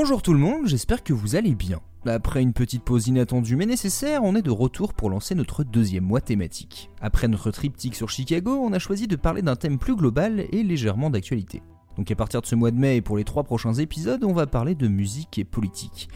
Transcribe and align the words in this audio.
Bonjour 0.00 0.22
tout 0.22 0.32
le 0.32 0.38
monde, 0.38 0.68
j'espère 0.68 1.02
que 1.02 1.12
vous 1.12 1.34
allez 1.34 1.56
bien. 1.56 1.80
Après 2.06 2.40
une 2.40 2.52
petite 2.52 2.84
pause 2.84 3.08
inattendue 3.08 3.56
mais 3.56 3.66
nécessaire, 3.66 4.22
on 4.22 4.36
est 4.36 4.42
de 4.42 4.50
retour 4.52 4.94
pour 4.94 5.10
lancer 5.10 5.34
notre 5.34 5.64
deuxième 5.64 6.04
mois 6.04 6.20
thématique. 6.20 6.88
Après 7.00 7.26
notre 7.26 7.50
triptyque 7.50 7.96
sur 7.96 8.08
Chicago, 8.08 8.60
on 8.62 8.72
a 8.72 8.78
choisi 8.78 9.08
de 9.08 9.16
parler 9.16 9.42
d'un 9.42 9.56
thème 9.56 9.76
plus 9.76 9.96
global 9.96 10.46
et 10.52 10.62
légèrement 10.62 11.10
d'actualité. 11.10 11.62
Donc 11.96 12.12
à 12.12 12.14
partir 12.14 12.40
de 12.40 12.46
ce 12.46 12.54
mois 12.54 12.70
de 12.70 12.78
mai 12.78 12.94
et 12.94 13.02
pour 13.02 13.16
les 13.16 13.24
trois 13.24 13.42
prochains 13.42 13.74
épisodes, 13.74 14.22
on 14.22 14.32
va 14.32 14.46
parler 14.46 14.76
de 14.76 14.86
musique 14.86 15.36
et 15.36 15.44
politique. 15.44 16.08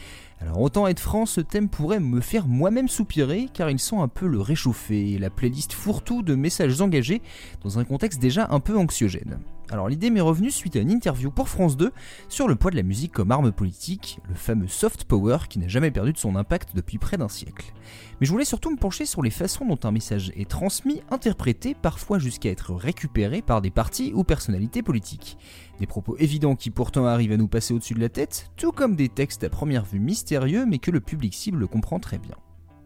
Alors 0.42 0.60
autant 0.60 0.88
être 0.88 0.98
franc, 0.98 1.24
ce 1.24 1.40
thème 1.40 1.68
pourrait 1.68 2.00
me 2.00 2.20
faire 2.20 2.48
moi-même 2.48 2.88
soupirer 2.88 3.48
car 3.54 3.70
il 3.70 3.78
sent 3.78 3.96
un 3.96 4.08
peu 4.08 4.26
le 4.26 4.40
réchauffer 4.40 5.16
la 5.18 5.30
playlist 5.30 5.72
fourre-tout 5.72 6.22
de 6.22 6.34
messages 6.34 6.80
engagés 6.80 7.22
dans 7.62 7.78
un 7.78 7.84
contexte 7.84 8.20
déjà 8.20 8.48
un 8.50 8.58
peu 8.58 8.76
anxiogène. 8.76 9.38
Alors 9.70 9.88
l'idée 9.88 10.10
m'est 10.10 10.20
revenue 10.20 10.50
suite 10.50 10.74
à 10.74 10.80
une 10.80 10.90
interview 10.90 11.30
pour 11.30 11.48
France 11.48 11.76
2 11.76 11.92
sur 12.28 12.48
le 12.48 12.56
poids 12.56 12.72
de 12.72 12.76
la 12.76 12.82
musique 12.82 13.12
comme 13.12 13.30
arme 13.30 13.52
politique, 13.52 14.18
le 14.28 14.34
fameux 14.34 14.66
soft 14.66 15.04
power 15.04 15.38
qui 15.48 15.60
n'a 15.60 15.68
jamais 15.68 15.92
perdu 15.92 16.12
de 16.12 16.18
son 16.18 16.34
impact 16.34 16.70
depuis 16.74 16.98
près 16.98 17.16
d'un 17.16 17.28
siècle. 17.28 17.72
Mais 18.20 18.26
je 18.26 18.32
voulais 18.32 18.44
surtout 18.44 18.70
me 18.70 18.76
pencher 18.76 19.06
sur 19.06 19.22
les 19.22 19.30
façons 19.30 19.64
dont 19.64 19.78
un 19.84 19.92
message 19.92 20.32
est 20.36 20.50
transmis, 20.50 21.00
interprété, 21.10 21.74
parfois 21.74 22.18
jusqu'à 22.18 22.50
être 22.50 22.74
récupéré 22.74 23.42
par 23.42 23.62
des 23.62 23.70
partis 23.70 24.12
ou 24.14 24.24
personnalités 24.24 24.82
politiques. 24.82 25.38
Des 25.82 25.88
propos 25.88 26.16
évidents 26.18 26.54
qui 26.54 26.70
pourtant 26.70 27.06
arrivent 27.06 27.32
à 27.32 27.36
nous 27.36 27.48
passer 27.48 27.74
au-dessus 27.74 27.94
de 27.94 28.00
la 28.00 28.08
tête, 28.08 28.52
tout 28.56 28.70
comme 28.70 28.94
des 28.94 29.08
textes 29.08 29.42
à 29.42 29.50
première 29.50 29.84
vue 29.84 29.98
mystérieux 29.98 30.64
mais 30.64 30.78
que 30.78 30.92
le 30.92 31.00
public 31.00 31.34
cible 31.34 31.66
comprend 31.66 31.98
très 31.98 32.18
bien. 32.18 32.36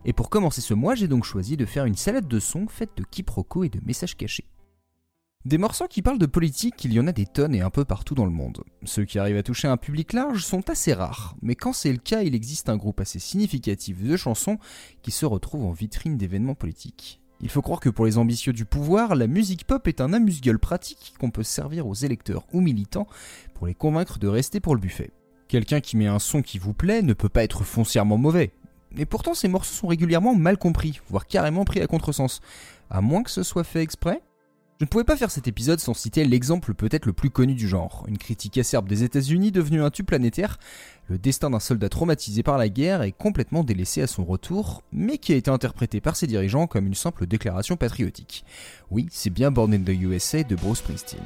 Et 0.07 0.15
pour 0.15 0.31
commencer 0.31 0.63
ce 0.63 0.73
mois, 0.73 0.95
j'ai 0.95 1.07
donc 1.07 1.23
choisi 1.23 1.59
de 1.59 1.67
faire 1.67 1.85
une 1.85 1.95
salade 1.95 2.27
de 2.27 2.41
sons 2.41 2.69
faite 2.69 2.97
de 2.97 3.05
quiproquos 3.05 3.65
et 3.65 3.69
de 3.69 3.83
messages 3.85 4.17
cachés. 4.17 4.47
Des 5.45 5.59
morceaux 5.59 5.89
qui 5.89 6.01
parlent 6.01 6.19
de 6.19 6.25
politique, 6.25 6.83
il 6.87 6.95
y 6.95 6.99
en 6.99 7.07
a 7.07 7.13
des 7.13 7.27
tonnes 7.27 7.55
et 7.55 7.61
un 7.61 7.69
peu 7.69 7.85
partout 7.85 8.15
dans 8.15 8.25
le 8.25 8.31
monde. 8.31 8.65
Ceux 8.85 9.05
qui 9.05 9.19
arrivent 9.19 9.37
à 9.37 9.43
toucher 9.43 9.69
un 9.69 9.77
public 9.77 10.15
large 10.15 10.43
sont 10.43 10.71
assez 10.71 10.95
rares, 10.95 11.37
mais 11.43 11.55
quand 11.55 11.75
c'est 11.75 11.93
le 11.93 11.99
cas, 11.99 12.23
il 12.23 12.35
existe 12.35 12.71
un 12.71 12.79
groupe 12.79 13.01
assez 13.01 13.19
significatif 13.19 14.03
de 14.03 14.17
chansons 14.17 14.57
qui 15.03 15.11
se 15.11 15.27
retrouvent 15.27 15.67
en 15.67 15.73
vitrine 15.73 16.17
d'événements 16.17 16.55
politiques. 16.55 17.21
Il 17.41 17.51
faut 17.51 17.63
croire 17.63 17.81
que 17.81 17.91
pour 17.91 18.07
les 18.07 18.17
ambitieux 18.17 18.53
du 18.53 18.65
pouvoir, 18.65 19.15
la 19.15 19.27
musique 19.27 19.65
pop 19.65 19.87
est 19.89 20.01
un 20.01 20.13
amuse-gueule 20.13 20.59
pratique 20.59 21.15
qu'on 21.21 21.31
peut 21.31 21.43
servir 21.43 21.87
aux 21.87 21.95
électeurs 21.95 22.47
ou 22.53 22.61
militants 22.61 23.07
pour 23.55 23.67
les 23.67 23.75
convaincre 23.75 24.19
de 24.19 24.29
rester 24.29 24.61
pour 24.61 24.75
le 24.75 24.81
buffet. 24.81 25.11
Quelqu'un 25.49 25.81
qui 25.81 25.97
met 25.97 26.07
un 26.07 26.19
son 26.19 26.43
qui 26.43 26.59
vous 26.59 26.73
plaît 26.73 27.03
ne 27.03 27.13
peut 27.13 27.29
pas 27.29 27.45
être 27.45 27.63
foncièrement 27.63 28.17
mauvais. 28.17 28.53
Et 28.97 29.05
pourtant, 29.05 29.35
ces 29.35 29.49
morceaux 29.49 29.75
sont 29.75 29.87
régulièrement 29.87 30.35
mal 30.35 30.57
compris, 30.57 31.01
voire 31.09 31.27
carrément 31.27 31.65
pris 31.65 31.81
à 31.81 31.87
contresens. 31.87 32.41
À 32.89 33.01
moins 33.01 33.23
que 33.23 33.31
ce 33.31 33.43
soit 33.43 33.65
fait 33.65 33.83
exprès 33.83 34.23
je 34.79 34.85
ne 34.85 34.89
pouvais 34.89 35.05
pas 35.05 35.17
faire 35.17 35.31
cet 35.31 35.49
épisode 35.49 35.81
sans 35.81 35.95
citer 35.95 36.25
l'exemple 36.25 36.75
peut-être 36.75 37.07
le 37.07 37.15
plus 37.15 37.31
connu 37.31 37.55
du 37.55 37.67
genre, 37.67 38.05
une 38.09 38.19
critique 38.19 38.59
acerbe 38.59 38.89
des 38.89 39.05
États-Unis 39.05 39.51
devenue 39.51 39.83
un 39.83 39.91
tube 39.91 40.07
planétaire, 40.07 40.59
le 41.09 41.17
destin 41.19 41.51
d'un 41.51 41.61
soldat 41.61 41.89
traumatisé 41.89 42.43
par 42.43 42.59
la 42.59 42.69
guerre 42.69 43.03
est 43.03 43.13
complètement 43.13 43.65
délaissé 43.65 44.03
à 44.03 44.07
son 44.07 44.25
retour, 44.25 44.83
mais 44.93 45.17
qui 45.17 45.33
a 45.33 45.37
été 45.37 45.51
interprété 45.51 46.01
par 46.01 46.17
ses 46.17 46.27
dirigeants 46.27 46.67
comme 46.67 46.87
une 46.87 46.95
simple 46.95 47.27
déclaration 47.27 47.77
patriotique. 47.77 48.45
Oui, 48.91 49.07
c'est 49.11 49.31
bien 49.31 49.51
Born 49.51 49.73
in 49.73 49.83
the 49.83 49.99
USA 49.99 50.43
de 50.43 50.57
Bruce 50.57 50.79
Springsteen. 50.79 51.23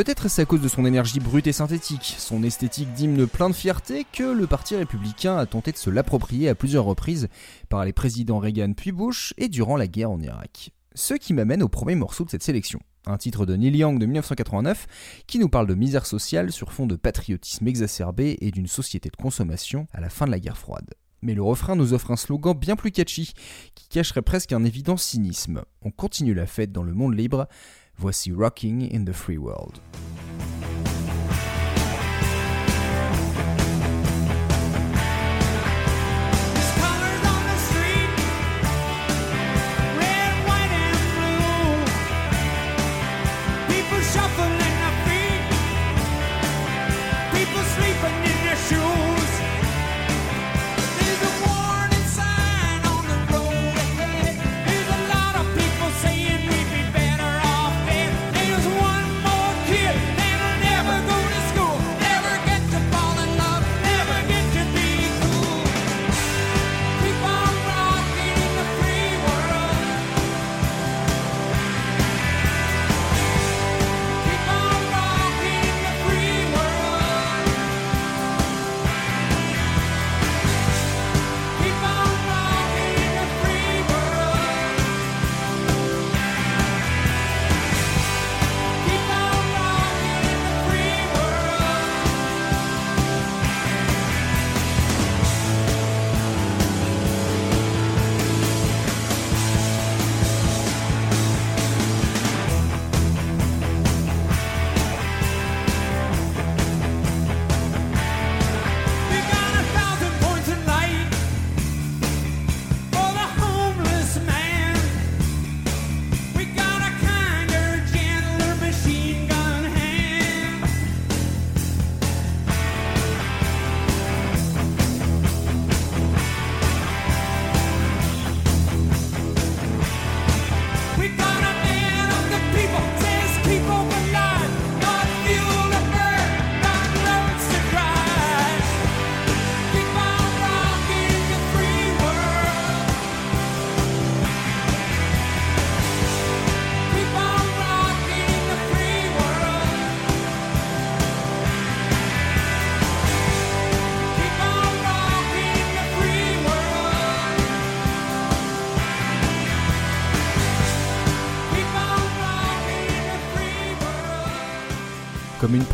Peut-être 0.00 0.24
est-ce 0.24 0.40
à 0.40 0.46
cause 0.46 0.62
de 0.62 0.68
son 0.68 0.86
énergie 0.86 1.20
brute 1.20 1.46
et 1.46 1.52
synthétique, 1.52 2.14
son 2.16 2.42
esthétique 2.42 2.90
d'hymne 2.94 3.26
plein 3.26 3.50
de 3.50 3.54
fierté, 3.54 4.06
que 4.10 4.22
le 4.22 4.46
Parti 4.46 4.74
républicain 4.74 5.36
a 5.36 5.44
tenté 5.44 5.72
de 5.72 5.76
se 5.76 5.90
l'approprier 5.90 6.48
à 6.48 6.54
plusieurs 6.54 6.86
reprises 6.86 7.28
par 7.68 7.84
les 7.84 7.92
présidents 7.92 8.38
Reagan 8.38 8.72
puis 8.72 8.92
Bush 8.92 9.34
et 9.36 9.48
durant 9.48 9.76
la 9.76 9.86
guerre 9.86 10.10
en 10.10 10.22
Irak. 10.22 10.70
Ce 10.94 11.12
qui 11.12 11.34
m'amène 11.34 11.62
au 11.62 11.68
premier 11.68 11.96
morceau 11.96 12.24
de 12.24 12.30
cette 12.30 12.42
sélection, 12.42 12.80
un 13.04 13.18
titre 13.18 13.44
de 13.44 13.54
Neil 13.56 13.76
Young 13.76 13.98
de 13.98 14.06
1989 14.06 14.86
qui 15.26 15.38
nous 15.38 15.50
parle 15.50 15.66
de 15.66 15.74
misère 15.74 16.06
sociale 16.06 16.50
sur 16.50 16.72
fond 16.72 16.86
de 16.86 16.96
patriotisme 16.96 17.68
exacerbé 17.68 18.38
et 18.40 18.52
d'une 18.52 18.68
société 18.68 19.10
de 19.10 19.16
consommation 19.16 19.86
à 19.92 20.00
la 20.00 20.08
fin 20.08 20.24
de 20.24 20.30
la 20.30 20.40
guerre 20.40 20.56
froide. 20.56 20.94
Mais 21.20 21.34
le 21.34 21.42
refrain 21.42 21.76
nous 21.76 21.92
offre 21.92 22.10
un 22.10 22.16
slogan 22.16 22.56
bien 22.56 22.76
plus 22.76 22.92
catchy, 22.92 23.34
qui 23.74 23.88
cacherait 23.88 24.22
presque 24.22 24.52
un 24.52 24.64
évident 24.64 24.96
cynisme. 24.96 25.62
On 25.82 25.90
continue 25.90 26.32
la 26.32 26.46
fête 26.46 26.72
dans 26.72 26.82
le 26.82 26.94
monde 26.94 27.14
libre, 27.14 27.46
Voici 28.00 28.32
Rocking 28.32 28.80
in 28.80 29.04
the 29.04 29.12
Free 29.12 29.36
World. 29.36 29.78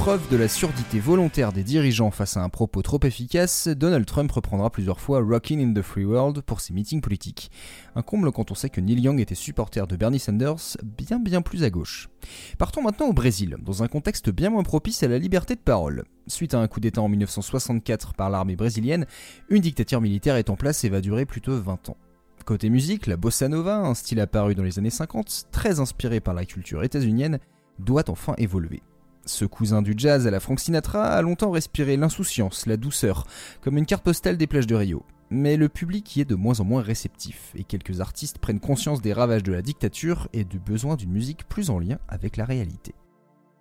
Preuve 0.06 0.31
de 0.31 0.37
la 0.37 0.47
surdité 0.47 1.00
volontaire 1.00 1.53
des 1.53 1.64
dirigeants 1.64 2.12
face 2.12 2.37
à 2.37 2.41
un 2.44 2.49
propos 2.49 2.81
trop 2.81 3.00
efficace, 3.03 3.67
Donald 3.67 4.06
Trump 4.06 4.31
reprendra 4.31 4.70
plusieurs 4.70 5.00
fois 5.00 5.20
Rockin' 5.20 5.58
in 5.58 5.75
the 5.75 5.82
Free 5.82 6.05
World 6.05 6.43
pour 6.43 6.61
ses 6.61 6.73
meetings 6.73 7.00
politiques. 7.00 7.50
Un 7.97 8.03
comble 8.03 8.31
quand 8.31 8.53
on 8.53 8.55
sait 8.55 8.70
que 8.70 8.81
Neil 8.81 9.00
Young 9.00 9.19
était 9.19 9.35
supporter 9.35 9.88
de 9.88 9.97
Bernie 9.97 10.20
Sanders, 10.20 10.76
bien 10.85 11.19
bien 11.19 11.43
plus 11.43 11.64
à 11.64 11.70
gauche. 11.70 12.08
Partons 12.56 12.82
maintenant 12.82 13.08
au 13.08 13.12
Brésil, 13.14 13.56
dans 13.61 13.82
un 13.82 13.88
contexte 13.88 14.31
bien 14.31 14.49
moins 14.49 14.62
propice 14.62 15.03
à 15.03 15.08
la 15.08 15.19
liberté 15.19 15.56
de 15.56 15.61
parole. 15.61 16.05
Suite 16.29 16.55
à 16.55 16.61
un 16.61 16.69
coup 16.69 16.79
d'État 16.79 17.02
en 17.02 17.09
1964 17.09 18.14
par 18.14 18.31
l'armée 18.31 18.55
brésilienne, 18.55 19.06
une 19.49 19.62
dictature 19.62 20.00
militaire 20.00 20.37
est 20.37 20.50
en 20.50 20.56
place 20.56 20.85
et 20.85 20.88
va 20.88 21.00
durer 21.00 21.26
plutôt 21.26 21.61
20 21.61 21.88
ans. 21.88 21.97
Côté 22.44 22.70
musique, 22.70 23.09
la 23.09 23.17
bossa 23.17 23.49
nova, 23.49 23.79
un 23.79 23.94
style 23.94 24.20
apparu 24.20 24.55
dans 24.55 24.62
les 24.62 24.79
années 24.79 24.88
50, 24.88 25.47
très 25.50 25.81
inspiré 25.81 26.20
par 26.20 26.35
la 26.35 26.44
culture 26.44 26.85
états-unienne, 26.85 27.41
doit 27.81 28.09
enfin 28.09 28.35
évoluer. 28.38 28.82
Ce 29.26 29.44
cousin 29.44 29.82
du 29.82 29.94
jazz 29.96 30.28
à 30.28 30.31
la 30.31 30.38
Frank 30.38 30.61
Sinatra 30.61 31.02
a 31.02 31.20
longtemps 31.20 31.50
respiré 31.50 31.96
l'insouciance, 31.96 32.64
la 32.67 32.76
douceur, 32.76 33.26
comme 33.61 33.76
une 33.76 33.84
carte 33.84 34.05
postale 34.05 34.37
des 34.37 34.46
plages 34.46 34.69
de 34.69 34.76
Rio. 34.76 35.05
Mais 35.31 35.56
le 35.56 35.69
public 35.69 36.14
y 36.14 36.20
est 36.20 36.25
de 36.25 36.37
moins 36.37 36.61
en 36.61 36.64
moins 36.64 36.81
réceptif, 36.81 37.50
et 37.56 37.64
quelques 37.64 38.00
artistes 38.00 38.38
prennent 38.38 38.61
conscience 38.61 39.02
des 39.02 39.12
ravages 39.12 39.43
de 39.43 39.52
la 39.52 39.62
dictature 39.62 40.28
et 40.32 40.44
du 40.44 40.61
besoin 40.61 40.94
d'une 40.94 41.11
musique 41.11 41.49
plus 41.49 41.70
en 41.70 41.81
lien 41.81 41.99
avec 42.06 42.37
la 42.37 42.44
réalité. 42.44 42.94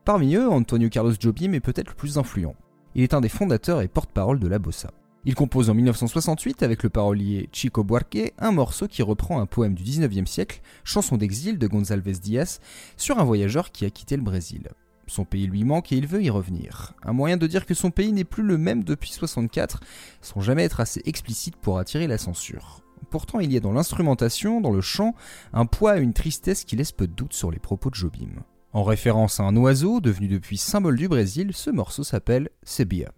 Parmi 0.05 0.35
eux, 0.35 0.47
Antonio 0.47 0.87
Carlos 0.87 1.15
Jobim 1.19 1.53
est 1.53 1.61
peut-être 1.61 1.89
le 1.89 1.95
plus 1.95 2.19
influent. 2.19 2.55
Il 2.93 3.01
est 3.01 3.15
un 3.15 3.21
des 3.21 3.29
fondateurs 3.29 3.81
et 3.81 3.87
porte-parole 3.87 4.39
de 4.39 4.47
la 4.47 4.59
bossa. 4.59 4.91
Il 5.25 5.33
compose 5.33 5.71
en 5.71 5.73
1968 5.73 6.61
avec 6.61 6.83
le 6.83 6.91
parolier 6.91 7.49
Chico 7.51 7.83
Buarque 7.83 8.33
un 8.37 8.51
morceau 8.51 8.87
qui 8.87 9.01
reprend 9.01 9.41
un 9.41 9.47
poème 9.47 9.73
du 9.73 9.83
19e 9.83 10.27
siècle, 10.27 10.61
Chanson 10.83 11.17
d'exil 11.17 11.57
de 11.57 11.65
González 11.65 12.19
Diaz, 12.21 12.59
sur 12.97 13.17
un 13.17 13.23
voyageur 13.23 13.71
qui 13.71 13.85
a 13.85 13.89
quitté 13.89 14.15
le 14.15 14.21
Brésil. 14.21 14.69
Son 15.07 15.25
pays 15.25 15.47
lui 15.47 15.63
manque 15.63 15.91
et 15.91 15.97
il 15.97 16.07
veut 16.07 16.23
y 16.23 16.29
revenir. 16.29 16.93
Un 17.03 17.13
moyen 17.13 17.37
de 17.37 17.47
dire 17.47 17.65
que 17.65 17.73
son 17.73 17.91
pays 17.91 18.11
n'est 18.11 18.23
plus 18.23 18.43
le 18.43 18.57
même 18.57 18.83
depuis 18.83 19.11
64, 19.11 19.79
sans 20.21 20.41
jamais 20.41 20.63
être 20.63 20.79
assez 20.79 21.01
explicite 21.05 21.55
pour 21.55 21.79
attirer 21.79 22.07
la 22.07 22.17
censure. 22.17 22.81
Pourtant, 23.09 23.39
il 23.39 23.51
y 23.53 23.57
a 23.57 23.59
dans 23.59 23.71
l'instrumentation, 23.71 24.61
dans 24.61 24.71
le 24.71 24.81
chant, 24.81 25.13
un 25.53 25.65
poids 25.65 25.97
et 25.97 26.01
une 26.01 26.13
tristesse 26.13 26.63
qui 26.63 26.75
laissent 26.75 26.91
peu 26.91 27.07
de 27.07 27.13
doute 27.13 27.33
sur 27.33 27.51
les 27.51 27.59
propos 27.59 27.89
de 27.89 27.95
Jobim. 27.95 28.43
En 28.73 28.83
référence 28.83 29.39
à 29.39 29.43
un 29.43 29.55
oiseau 29.55 30.01
devenu 30.01 30.27
depuis 30.27 30.57
symbole 30.57 30.97
du 30.97 31.07
Brésil, 31.07 31.51
ce 31.53 31.69
morceau 31.69 32.03
s'appelle 32.03 32.49
Sebia. 32.63 33.11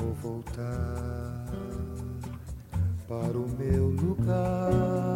vou 0.00 0.14
voltar 0.14 1.44
para 3.06 3.38
o 3.38 3.48
meu 3.58 3.88
lugar. 3.90 5.09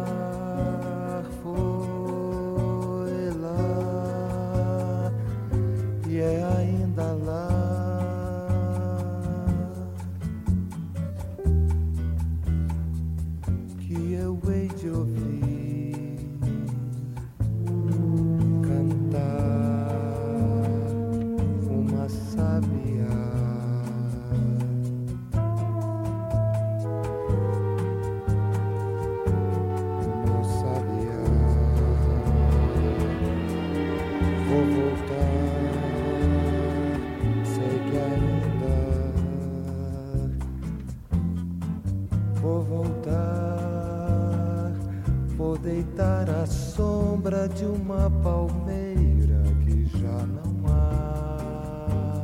A 46.45 46.47
sombra 46.47 47.49
de 47.49 47.65
uma 47.65 48.07
palmeira 48.21 49.41
que 49.63 49.85
já 49.97 50.27
não 50.27 50.53
há. 50.67 52.23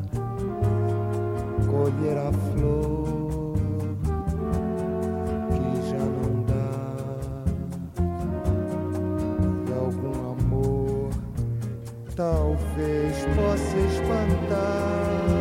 Colher 1.65 2.17
a 2.19 2.31
flor 2.31 3.55
que 5.49 5.89
já 5.89 6.05
não 6.05 6.43
dá. 6.43 6.69
E 9.67 9.73
algum 9.73 10.33
amor 10.33 11.09
talvez 12.15 13.25
possa 13.35 13.77
espantar. 13.77 15.40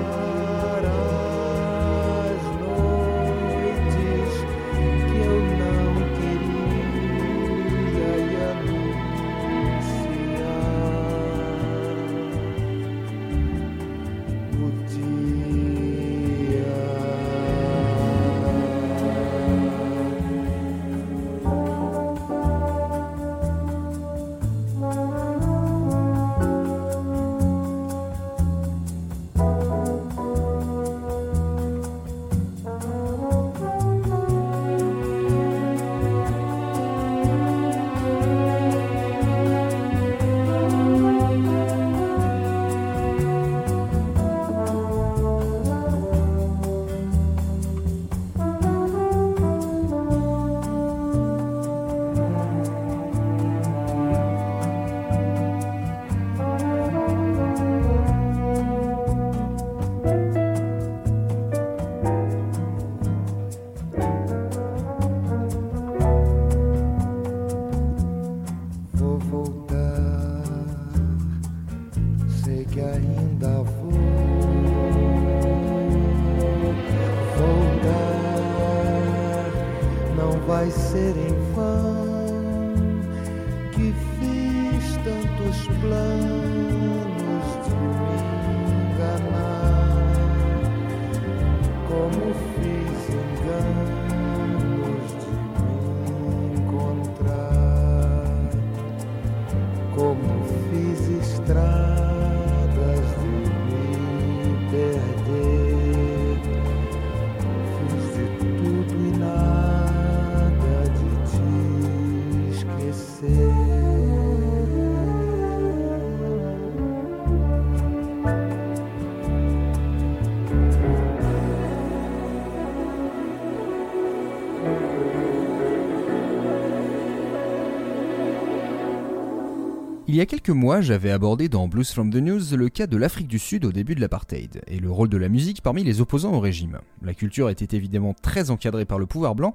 Il 130.11 130.17
y 130.17 130.21
a 130.21 130.27
quelques 130.27 130.51
mois, 130.51 130.81
j'avais 130.81 131.13
abordé 131.13 131.49
dans 131.49 131.69
Blues 131.69 131.89
from 131.93 132.11
the 132.11 132.17
News 132.17 132.57
le 132.57 132.69
cas 132.69 132.89
de 132.89 132.97
l'Afrique 132.97 133.29
du 133.29 133.39
Sud 133.39 133.65
au 133.65 133.71
début 133.71 133.95
de 133.95 134.01
l'apartheid 134.01 134.61
et 134.67 134.81
le 134.81 134.91
rôle 134.91 135.09
de 135.09 135.17
la 135.17 135.29
musique 135.29 135.63
parmi 135.63 135.85
les 135.85 136.01
opposants 136.01 136.33
au 136.33 136.41
régime. 136.41 136.81
La 137.01 137.15
culture 137.15 137.49
était 137.49 137.77
évidemment 137.77 138.13
très 138.21 138.51
encadrée 138.51 138.87
par 138.87 138.99
le 138.99 139.07
pouvoir 139.07 139.37
blanc, 139.37 139.55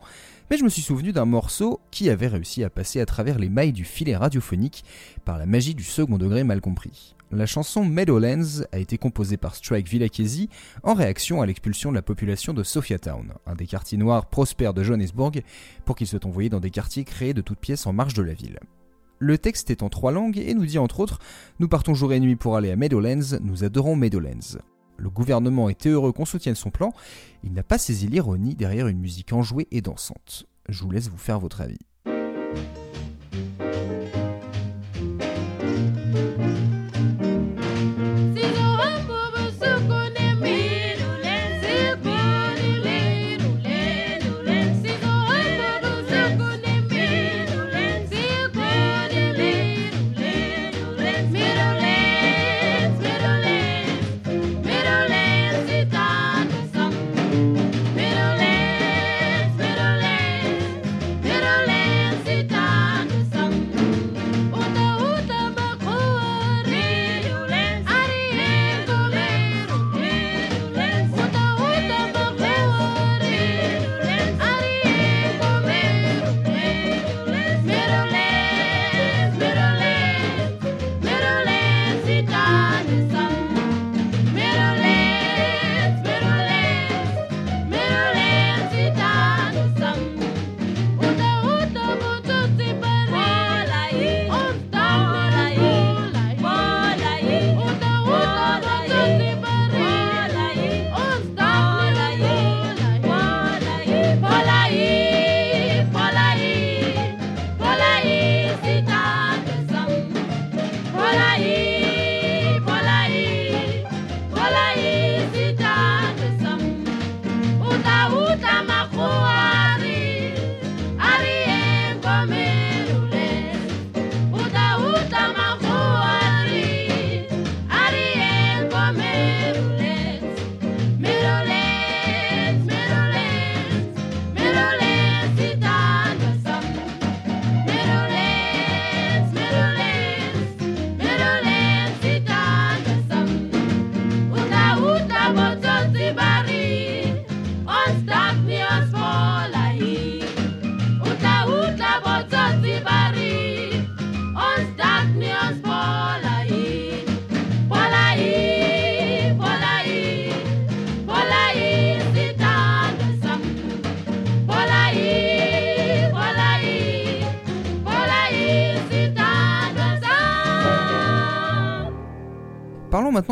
mais 0.49 0.57
je 0.57 0.63
me 0.63 0.69
suis 0.69 0.81
souvenu 0.81 1.11
d'un 1.11 1.25
morceau 1.25 1.81
qui 1.91 2.09
avait 2.09 2.29
réussi 2.29 2.63
à 2.63 2.69
passer 2.69 3.01
à 3.01 3.05
travers 3.05 3.37
les 3.37 3.49
mailles 3.49 3.73
du 3.73 3.83
filet 3.83 4.15
radiophonique 4.15 4.85
par 5.25 5.37
la 5.37 5.45
magie 5.45 5.75
du 5.75 5.83
second 5.83 6.17
degré 6.17 6.45
mal 6.45 6.61
compris. 6.61 7.17
La 7.31 7.47
chanson 7.47 7.83
Meadowlands 7.83 8.63
a 8.71 8.79
été 8.79 8.97
composée 8.97 9.35
par 9.35 9.55
Strike 9.55 9.89
Villachesi 9.89 10.47
en 10.83 10.93
réaction 10.93 11.41
à 11.41 11.45
l'expulsion 11.45 11.89
de 11.89 11.95
la 11.95 12.01
population 12.01 12.53
de 12.53 12.63
Sophiatown, 12.63 13.33
un 13.45 13.55
des 13.55 13.67
quartiers 13.67 13.97
noirs 13.97 14.27
prospères 14.27 14.73
de 14.73 14.83
Johannesburg, 14.83 15.41
pour 15.83 15.97
qu'ils 15.97 16.07
soient 16.07 16.25
envoyés 16.25 16.47
dans 16.47 16.61
des 16.61 16.71
quartiers 16.71 17.03
créés 17.03 17.33
de 17.33 17.41
toutes 17.41 17.59
pièces 17.59 17.87
en 17.87 17.91
marge 17.91 18.13
de 18.13 18.23
la 18.23 18.33
ville. 18.33 18.57
Le 19.19 19.37
texte 19.37 19.69
est 19.69 19.83
en 19.83 19.89
trois 19.89 20.11
langues 20.11 20.37
et 20.37 20.53
nous 20.53 20.65
dit 20.65 20.77
entre 20.77 20.99
autres 20.99 21.19
Nous 21.59 21.67
partons 21.67 21.93
jour 21.93 22.11
et 22.13 22.19
nuit 22.19 22.35
pour 22.35 22.57
aller 22.57 22.71
à 22.71 22.75
Meadowlands, 22.75 23.39
nous 23.41 23.63
adorons 23.63 23.95
Meadowlands. 23.95 24.59
Le 24.97 25.09
gouvernement 25.09 25.69
était 25.69 25.89
heureux 25.89 26.11
qu'on 26.11 26.25
soutienne 26.25 26.55
son 26.55 26.69
plan, 26.69 26.93
il 27.43 27.53
n'a 27.53 27.63
pas 27.63 27.77
saisi 27.77 28.07
l'ironie 28.07 28.55
derrière 28.55 28.87
une 28.87 28.99
musique 28.99 29.33
enjouée 29.33 29.67
et 29.71 29.81
dansante. 29.81 30.45
Je 30.69 30.83
vous 30.83 30.91
laisse 30.91 31.09
vous 31.09 31.17
faire 31.17 31.39
votre 31.39 31.61
avis. 31.61 31.79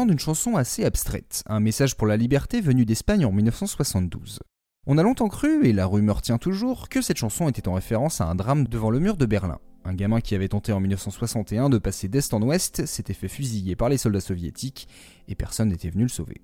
D'une 0.06 0.20
chanson 0.20 0.58
assez 0.58 0.84
abstraite, 0.84 1.44
un 1.46 1.62
message 1.62 1.96
pour 1.96 2.08
la 2.08 2.18
liberté 2.18 2.60
venu 2.60 2.84
d'Espagne 2.84 3.26
en 3.26 3.32
1972. 3.32 4.40
On 4.86 4.98
a 4.98 5.04
longtemps 5.04 5.30
cru, 5.30 5.66
et 5.66 5.72
la 5.72 5.86
rumeur 5.86 6.22
tient 6.22 6.38
toujours, 6.38 6.90
que 6.90 7.02
cette 7.02 7.16
chanson 7.16 7.48
était 7.48 7.70
en 7.70 7.74
référence 7.74 8.20
à 8.20 8.26
un 8.26 8.36
drame 8.36 8.68
devant 8.68 8.90
le 8.90 9.00
mur 9.00 9.16
de 9.16 9.26
Berlin. 9.26 9.60
Un 9.86 9.94
gamin 9.94 10.20
qui 10.20 10.36
avait 10.36 10.50
tenté 10.50 10.74
en 10.74 10.82
1961 10.82 11.70
de 11.70 11.78
passer 11.78 12.10
d'est 12.10 12.34
en 12.34 12.42
ouest 12.42 12.86
s'était 12.86 13.14
fait 13.14 13.30
fusiller 13.30 13.78
par 13.78 13.88
les 13.88 13.98
soldats 13.98 14.20
soviétiques 14.20 14.90
et 15.30 15.36
personne 15.36 15.70
n'était 15.70 15.90
venu 15.90 16.04
le 16.04 16.10
sauver. 16.10 16.42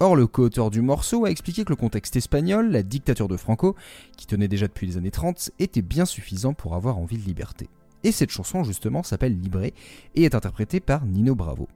Or, 0.00 0.16
le 0.16 0.26
co-auteur 0.26 0.70
du 0.70 0.82
morceau 0.82 1.26
a 1.26 1.30
expliqué 1.30 1.64
que 1.64 1.70
le 1.70 1.76
contexte 1.76 2.16
espagnol, 2.16 2.72
la 2.72 2.82
dictature 2.82 3.28
de 3.28 3.36
Franco, 3.36 3.76
qui 4.16 4.26
tenait 4.26 4.48
déjà 4.48 4.66
depuis 4.66 4.88
les 4.88 4.96
années 4.96 5.12
30, 5.12 5.52
était 5.60 5.80
bien 5.80 6.06
suffisant 6.06 6.54
pour 6.54 6.74
avoir 6.74 6.98
envie 6.98 7.18
de 7.18 7.24
liberté. 7.24 7.68
Et 8.02 8.10
cette 8.10 8.30
chanson, 8.30 8.64
justement, 8.64 9.04
s'appelle 9.04 9.40
Libré 9.40 9.74
et 10.16 10.24
est 10.24 10.34
interprétée 10.34 10.80
par 10.80 11.06
Nino 11.06 11.36
Bravo. 11.36 11.68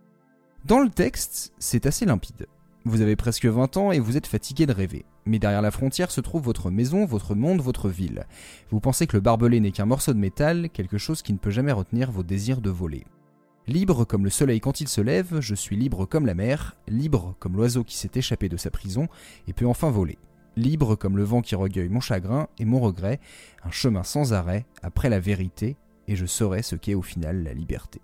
Dans 0.66 0.78
le 0.78 0.90
texte, 0.90 1.54
c'est 1.58 1.86
assez 1.86 2.04
limpide. 2.04 2.46
Vous 2.84 3.00
avez 3.00 3.16
presque 3.16 3.46
20 3.46 3.78
ans 3.78 3.92
et 3.92 3.98
vous 3.98 4.18
êtes 4.18 4.26
fatigué 4.26 4.66
de 4.66 4.72
rêver. 4.72 5.06
Mais 5.24 5.38
derrière 5.38 5.62
la 5.62 5.70
frontière 5.70 6.10
se 6.10 6.20
trouve 6.20 6.42
votre 6.42 6.70
maison, 6.70 7.06
votre 7.06 7.34
monde, 7.34 7.62
votre 7.62 7.88
ville. 7.88 8.26
Vous 8.70 8.78
pensez 8.78 9.06
que 9.06 9.16
le 9.16 9.22
barbelé 9.22 9.60
n'est 9.60 9.72
qu'un 9.72 9.86
morceau 9.86 10.12
de 10.12 10.18
métal, 10.18 10.68
quelque 10.70 10.98
chose 10.98 11.22
qui 11.22 11.32
ne 11.32 11.38
peut 11.38 11.50
jamais 11.50 11.72
retenir 11.72 12.10
vos 12.10 12.22
désirs 12.22 12.60
de 12.60 12.68
voler. 12.68 13.04
Libre 13.66 14.04
comme 14.04 14.24
le 14.24 14.30
soleil 14.30 14.60
quand 14.60 14.82
il 14.82 14.88
se 14.88 15.00
lève, 15.00 15.40
je 15.40 15.54
suis 15.54 15.76
libre 15.76 16.04
comme 16.04 16.26
la 16.26 16.34
mer, 16.34 16.76
libre 16.88 17.36
comme 17.38 17.56
l'oiseau 17.56 17.82
qui 17.82 17.96
s'est 17.96 18.10
échappé 18.14 18.50
de 18.50 18.58
sa 18.58 18.70
prison 18.70 19.08
et 19.48 19.54
peut 19.54 19.66
enfin 19.66 19.90
voler. 19.90 20.18
Libre 20.56 20.94
comme 20.94 21.16
le 21.16 21.24
vent 21.24 21.40
qui 21.40 21.54
recueille 21.54 21.88
mon 21.88 22.00
chagrin 22.00 22.48
et 22.58 22.66
mon 22.66 22.80
regret, 22.80 23.18
un 23.64 23.70
chemin 23.70 24.02
sans 24.02 24.34
arrêt 24.34 24.66
après 24.82 25.08
la 25.08 25.20
vérité, 25.20 25.76
et 26.06 26.16
je 26.16 26.26
saurai 26.26 26.62
ce 26.62 26.76
qu'est 26.76 26.94
au 26.94 27.02
final 27.02 27.44
la 27.44 27.54
liberté. 27.54 28.00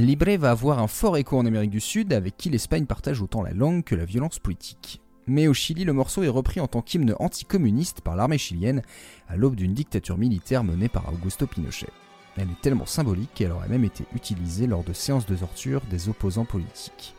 Libre 0.00 0.36
va 0.36 0.50
avoir 0.50 0.78
un 0.78 0.86
fort 0.86 1.16
écho 1.16 1.38
en 1.38 1.46
Amérique 1.46 1.70
du 1.70 1.80
Sud, 1.80 2.12
avec 2.12 2.36
qui 2.36 2.48
l'Espagne 2.48 2.86
partage 2.86 3.20
autant 3.20 3.42
la 3.42 3.52
langue 3.52 3.84
que 3.84 3.94
la 3.94 4.04
violence 4.04 4.38
politique. 4.38 5.00
Mais 5.26 5.46
au 5.46 5.54
Chili, 5.54 5.84
le 5.84 5.92
morceau 5.92 6.22
est 6.22 6.28
repris 6.28 6.58
en 6.58 6.66
tant 6.66 6.80
qu'hymne 6.80 7.14
anticommuniste 7.18 8.00
par 8.00 8.16
l'armée 8.16 8.38
chilienne 8.38 8.82
à 9.28 9.36
l'aube 9.36 9.56
d'une 9.56 9.74
dictature 9.74 10.16
militaire 10.16 10.64
menée 10.64 10.88
par 10.88 11.12
Augusto 11.12 11.46
Pinochet. 11.46 11.90
Elle 12.36 12.44
est 12.44 12.60
tellement 12.62 12.86
symbolique 12.86 13.30
qu'elle 13.34 13.52
aurait 13.52 13.68
même 13.68 13.84
été 13.84 14.04
utilisée 14.14 14.66
lors 14.66 14.84
de 14.84 14.92
séances 14.92 15.26
de 15.26 15.36
torture 15.36 15.82
des 15.90 16.08
opposants 16.08 16.46
politiques. 16.46 17.14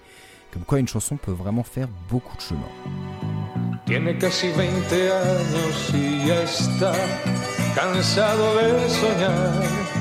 Comme 0.51 0.63
quoi 0.63 0.79
une 0.79 0.87
chanson 0.87 1.17
peut 1.17 1.31
vraiment 1.31 1.63
faire 1.63 1.87
beaucoup 2.09 2.35
de 2.35 2.41
chemin. 2.41 2.67
Tiene 3.85 4.17
casi 4.17 4.47
20 4.49 4.63
años 4.63 5.93
y 5.93 6.27
ya 6.27 6.43
está 6.43 6.93
cansado 7.75 8.55
de 8.55 8.89
soñar. 8.89 10.00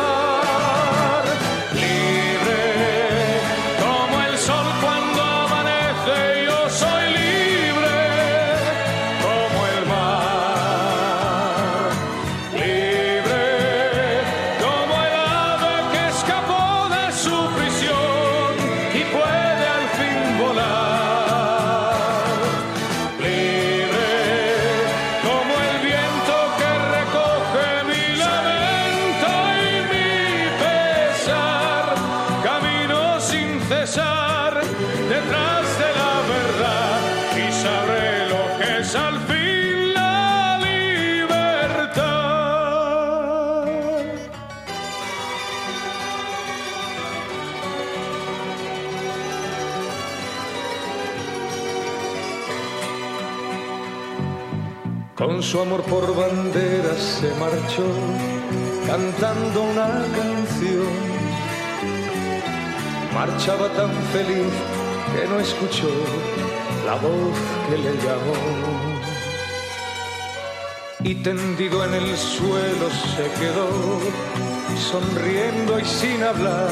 sabré 37.63 38.27
lo 38.33 38.43
que 38.57 38.69
es 38.81 38.95
al 38.95 39.17
fin 39.27 39.93
la 39.93 40.57
libertad. 40.67 42.01
Con 55.15 55.43
su 55.43 55.59
amor 55.59 55.81
por 55.83 56.05
bandera 56.15 56.95
se 56.97 57.29
marchó 57.43 57.87
cantando 58.87 59.57
una 59.73 59.89
canción. 60.17 60.93
Marchaba 63.13 63.67
tan 63.79 63.91
feliz 64.13 64.53
que 65.13 65.27
no 65.29 65.39
escuchó 65.39 65.91
la 66.85 66.95
voz 66.95 67.37
que 67.69 67.77
le 67.77 67.93
llamó. 67.97 68.81
Y 71.03 71.15
tendido 71.15 71.83
en 71.85 71.93
el 71.95 72.17
suelo 72.17 72.89
se 73.15 73.23
quedó, 73.39 73.69
sonriendo 74.91 75.79
y 75.79 75.85
sin 75.85 76.23
hablar. 76.23 76.69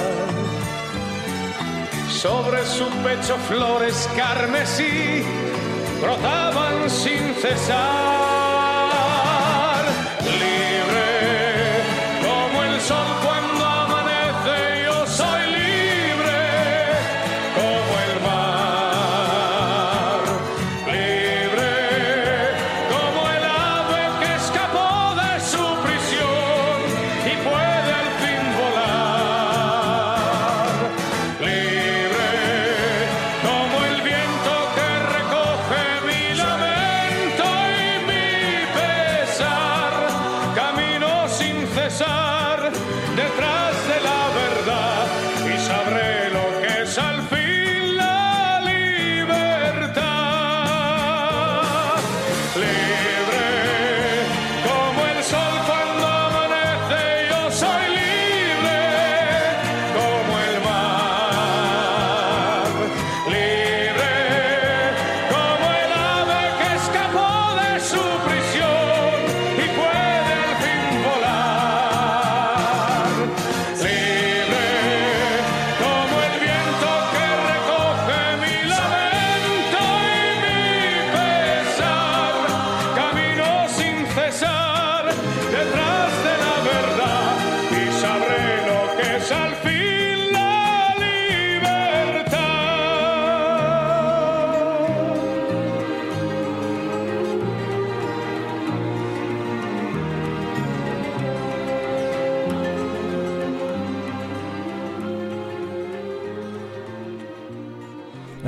Sobre 2.10 2.66
su 2.66 2.86
pecho 3.04 3.38
flores 3.48 4.10
carmesí 4.16 5.24
brotaban 6.02 6.90
sin 6.90 7.34
cesar. 7.36 8.29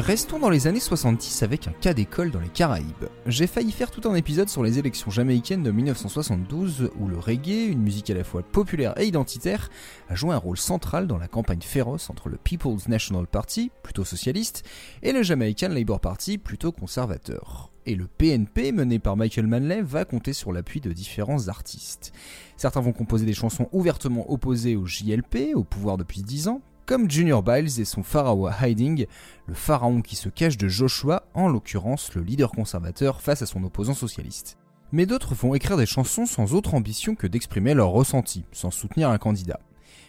Restons 0.01 0.39
dans 0.39 0.49
les 0.49 0.65
années 0.65 0.79
70 0.79 1.43
avec 1.43 1.67
un 1.67 1.73
cas 1.73 1.93
d'école 1.93 2.31
dans 2.31 2.39
les 2.39 2.49
Caraïbes. 2.49 3.05
J'ai 3.27 3.45
failli 3.45 3.71
faire 3.71 3.91
tout 3.91 4.09
un 4.09 4.15
épisode 4.15 4.49
sur 4.49 4.63
les 4.63 4.79
élections 4.79 5.11
jamaïcaines 5.11 5.61
de 5.61 5.69
1972 5.69 6.89
où 6.99 7.07
le 7.07 7.19
reggae, 7.19 7.67
une 7.69 7.83
musique 7.83 8.09
à 8.09 8.15
la 8.15 8.23
fois 8.23 8.41
populaire 8.41 8.99
et 8.99 9.05
identitaire, 9.05 9.69
a 10.09 10.15
joué 10.15 10.33
un 10.33 10.39
rôle 10.39 10.57
central 10.57 11.05
dans 11.05 11.19
la 11.19 11.27
campagne 11.27 11.61
féroce 11.61 12.09
entre 12.09 12.29
le 12.29 12.37
People's 12.37 12.87
National 12.87 13.27
Party, 13.27 13.69
plutôt 13.83 14.03
socialiste, 14.03 14.63
et 15.03 15.11
le 15.11 15.21
Jamaican 15.21 15.69
Labour 15.69 15.99
Party, 15.99 16.39
plutôt 16.39 16.71
conservateur. 16.71 17.71
Et 17.85 17.93
le 17.93 18.07
PNP, 18.07 18.71
mené 18.71 18.97
par 18.97 19.17
Michael 19.17 19.45
Manley, 19.45 19.83
va 19.83 20.03
compter 20.05 20.33
sur 20.33 20.51
l'appui 20.51 20.81
de 20.81 20.91
différents 20.93 21.47
artistes. 21.47 22.11
Certains 22.57 22.81
vont 22.81 22.91
composer 22.91 23.27
des 23.27 23.35
chansons 23.35 23.69
ouvertement 23.71 24.31
opposées 24.31 24.75
au 24.75 24.87
JLP, 24.87 25.53
au 25.53 25.63
pouvoir 25.63 25.97
depuis 25.97 26.23
10 26.23 26.47
ans, 26.47 26.61
comme 26.91 27.09
Junior 27.09 27.41
Biles 27.41 27.79
et 27.79 27.85
son 27.85 28.03
Pharaoh 28.03 28.49
Hiding, 28.49 29.05
le 29.47 29.53
pharaon 29.53 30.01
qui 30.01 30.17
se 30.17 30.27
cache 30.27 30.57
de 30.57 30.67
Joshua, 30.67 31.23
en 31.33 31.47
l'occurrence 31.47 32.13
le 32.15 32.21
leader 32.21 32.51
conservateur 32.51 33.21
face 33.21 33.41
à 33.41 33.45
son 33.45 33.63
opposant 33.63 33.93
socialiste. 33.93 34.57
Mais 34.91 35.05
d'autres 35.05 35.33
vont 35.33 35.55
écrire 35.55 35.77
des 35.77 35.85
chansons 35.85 36.25
sans 36.25 36.53
autre 36.53 36.73
ambition 36.73 37.15
que 37.15 37.27
d'exprimer 37.27 37.73
leur 37.75 37.91
ressenti, 37.91 38.43
sans 38.51 38.71
soutenir 38.71 39.09
un 39.09 39.17
candidat. 39.19 39.61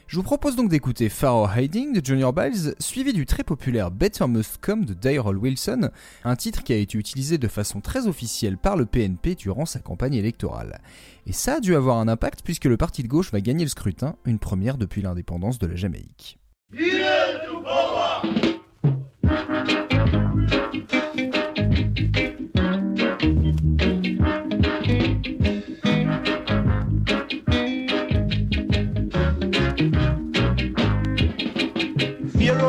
Je 0.09 0.16
vous 0.16 0.25
propose 0.25 0.57
donc 0.57 0.71
d'écouter 0.71 1.09
Pharaoh 1.09 1.47
Hiding 1.57 1.92
de 1.92 2.05
Junior 2.05 2.33
Biles, 2.33 2.75
suivi 2.81 3.12
du 3.12 3.27
très 3.27 3.45
populaire 3.45 3.92
Better 3.92 4.27
Must 4.27 4.59
Come 4.61 4.85
de 4.85 4.95
Daryl 4.95 5.37
Wilson, 5.37 5.88
un 6.25 6.35
titre 6.35 6.64
qui 6.64 6.73
a 6.73 6.79
été 6.79 6.99
utilisé 6.99 7.38
de 7.38 7.47
façon 7.47 7.81
très 7.81 8.09
officielle 8.09 8.59
par 8.59 8.77
le 8.77 8.87
PNP 8.87 9.37
durant 9.37 9.66
sa 9.66 9.79
campagne 9.79 10.14
électorale. 10.14 10.81
Et 11.29 11.33
ça 11.33 11.59
a 11.59 11.61
dû 11.61 11.77
avoir 11.77 11.99
un 11.99 12.09
impact 12.09 12.40
puisque 12.42 12.64
le 12.64 12.77
parti 12.77 13.05
de 13.05 13.09
gauche 13.09 13.31
va 13.31 13.40
gagner 13.40 13.64
le 13.64 13.71
scrutin, 13.71 14.16
une 14.25 14.40
première 14.40 14.79
depuis 14.79 15.03
l'indépendance 15.03 15.61
de 15.61 15.68
la 15.68 15.77
Jamaïque. 15.77 16.40
Pharaoh 16.74 16.88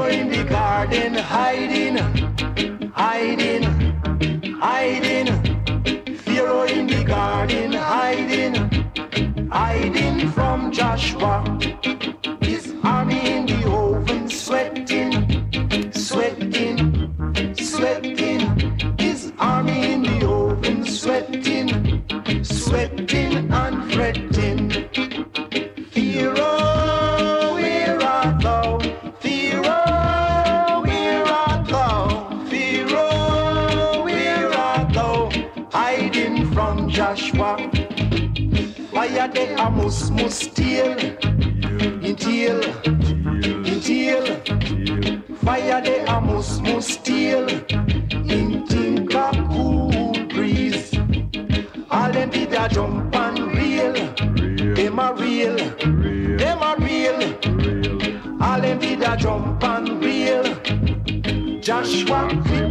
in 0.07 0.29
the 0.29 0.45
garden, 0.49 1.13
hiding, 1.13 1.95
hiding, 2.91 3.63
hiding. 4.59 5.27
Pharaoh 6.17 6.63
in 6.63 6.87
the 6.87 7.03
garden, 7.05 7.71
hiding, 7.71 8.55
hiding 9.49 10.29
from 10.31 10.73
Joshua. 10.73 11.52
muss, 39.93 40.09
muss 40.09 40.39
still, 40.39 40.97
intil, 42.01 42.59
intil. 43.63 44.25
Fire 45.43 45.81
there, 45.83 46.05
a 46.07 46.19
muss, 46.19 46.59
muss 46.61 46.87
still, 46.87 47.47
in 47.47 48.65
tinker 48.67 49.31
cool 49.51 50.13
breeze. 50.29 50.97
All 51.91 52.11
them 52.11 52.29
did 52.31 52.53
a 52.53 52.67
jump 52.69 53.15
and 53.15 53.39
reel, 53.55 53.93
them 54.73 54.99
a 54.99 55.13
reel, 55.13 55.57
them 56.37 56.61
a 56.63 56.75
reel. 56.79 57.19
All 58.41 58.61
them 58.61 58.79
did 58.79 59.03
a 59.03 59.15
jump 59.15 59.63
and 59.63 60.03
reel. 60.03 60.43
Joshua. 61.61 62.62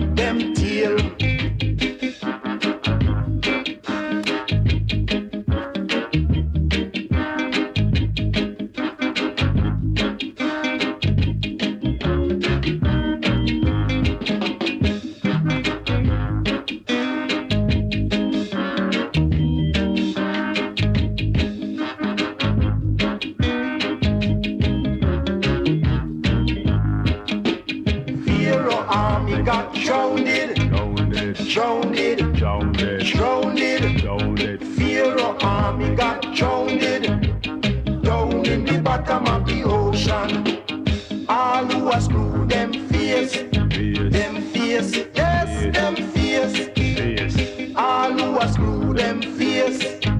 yes. 49.62 50.11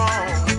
Wrong. 0.00 0.49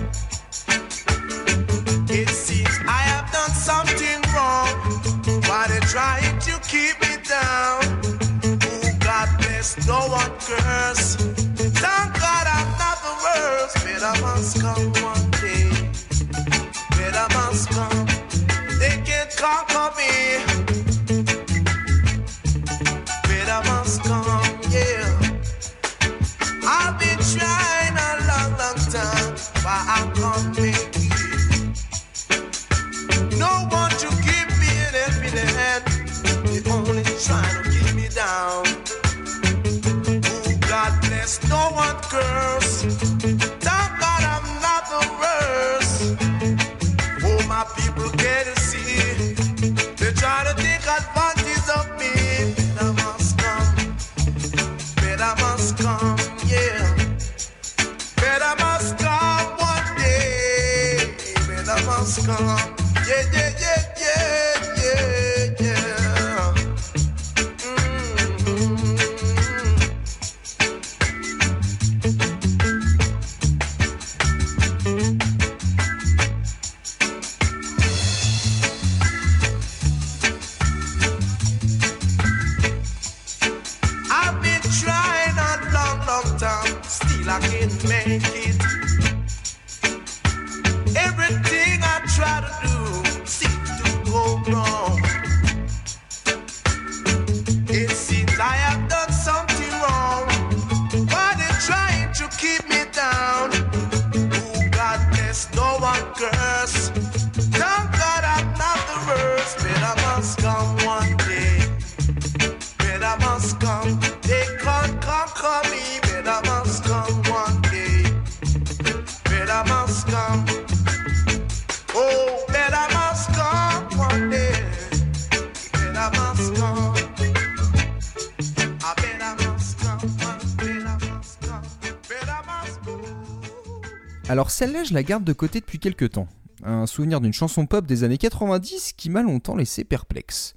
Alors 134.28 134.50
celle-là, 134.50 134.84
je 134.84 134.94
la 134.94 135.02
garde 135.02 135.24
de 135.24 135.32
côté 135.32 135.60
depuis 135.60 135.78
quelques 135.78 136.12
temps. 136.12 136.28
Un 136.64 136.86
souvenir 136.86 137.20
d'une 137.20 137.32
chanson 137.32 137.66
pop 137.66 137.86
des 137.86 138.04
années 138.04 138.18
90 138.18 138.92
qui 138.96 139.10
m'a 139.10 139.22
longtemps 139.22 139.56
laissé 139.56 139.84
perplexe. 139.84 140.54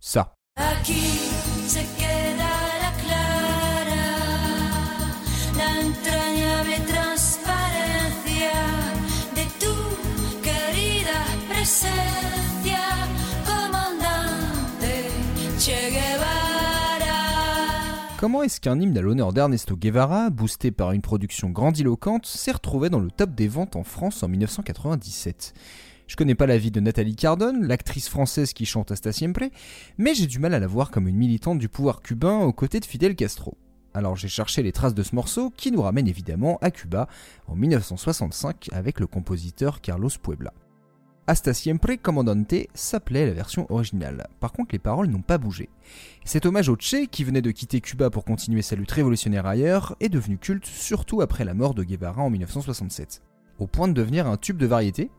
Ça. 0.00 0.34
Comment 18.24 18.42
est-ce 18.42 18.58
qu'un 18.58 18.80
hymne 18.80 18.96
à 18.96 19.02
l'honneur 19.02 19.34
d'Ernesto 19.34 19.76
Guevara, 19.76 20.30
boosté 20.30 20.70
par 20.70 20.92
une 20.92 21.02
production 21.02 21.50
grandiloquente, 21.50 22.24
s'est 22.24 22.52
retrouvé 22.52 22.88
dans 22.88 22.98
le 22.98 23.10
top 23.10 23.34
des 23.34 23.48
ventes 23.48 23.76
en 23.76 23.84
France 23.84 24.22
en 24.22 24.28
1997 24.28 25.52
Je 26.06 26.16
connais 26.16 26.34
pas 26.34 26.46
la 26.46 26.56
vie 26.56 26.70
de 26.70 26.80
Nathalie 26.80 27.16
Cardone, 27.16 27.66
l'actrice 27.66 28.08
française 28.08 28.54
qui 28.54 28.64
chante 28.64 28.90
Hasta 28.90 29.12
Siempre, 29.12 29.50
mais 29.98 30.14
j'ai 30.14 30.26
du 30.26 30.38
mal 30.38 30.54
à 30.54 30.58
la 30.58 30.66
voir 30.66 30.90
comme 30.90 31.06
une 31.06 31.18
militante 31.18 31.58
du 31.58 31.68
pouvoir 31.68 32.00
cubain 32.00 32.38
aux 32.38 32.54
côtés 32.54 32.80
de 32.80 32.86
Fidel 32.86 33.14
Castro. 33.14 33.58
Alors 33.92 34.16
j'ai 34.16 34.28
cherché 34.28 34.62
les 34.62 34.72
traces 34.72 34.94
de 34.94 35.02
ce 35.02 35.14
morceau 35.14 35.52
qui 35.54 35.70
nous 35.70 35.82
ramène 35.82 36.08
évidemment 36.08 36.56
à 36.62 36.70
Cuba 36.70 37.08
en 37.46 37.56
1965 37.56 38.70
avec 38.72 39.00
le 39.00 39.06
compositeur 39.06 39.82
Carlos 39.82 40.08
Puebla. 40.22 40.54
Hasta 41.26 41.54
Siempre 41.54 41.96
Comandante 41.96 42.68
s'appelait 42.74 43.24
la 43.24 43.32
version 43.32 43.66
originale. 43.70 44.28
Par 44.40 44.52
contre, 44.52 44.74
les 44.74 44.78
paroles 44.78 45.06
n'ont 45.06 45.22
pas 45.22 45.38
bougé. 45.38 45.70
Et 46.22 46.28
cet 46.28 46.44
hommage 46.44 46.68
au 46.68 46.76
Che, 46.78 47.06
qui 47.10 47.24
venait 47.24 47.40
de 47.40 47.50
quitter 47.50 47.80
Cuba 47.80 48.10
pour 48.10 48.26
continuer 48.26 48.60
sa 48.60 48.76
lutte 48.76 48.90
révolutionnaire 48.90 49.46
ailleurs, 49.46 49.96
est 50.00 50.10
devenu 50.10 50.36
culte 50.36 50.66
surtout 50.66 51.22
après 51.22 51.46
la 51.46 51.54
mort 51.54 51.72
de 51.72 51.82
Guevara 51.82 52.20
en 52.20 52.28
1967. 52.28 53.22
Au 53.58 53.66
point 53.66 53.88
de 53.88 53.94
devenir 53.94 54.26
un 54.26 54.36
tube 54.36 54.58
de 54.58 54.66
variété. 54.66 55.10